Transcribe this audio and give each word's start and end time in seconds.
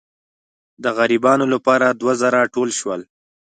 د 0.83 0.85
غریبانو 0.97 1.45
لپاره 1.53 1.85
دوه 2.01 2.13
زره 2.21 2.51
ټول 2.55 2.69
شول. 2.79 3.01